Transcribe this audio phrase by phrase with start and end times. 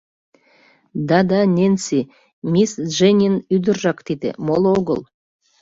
[1.09, 1.99] Да-да, Ненси,
[2.51, 4.99] мисс Дженнин ӱдыржак тиде, моло огыл.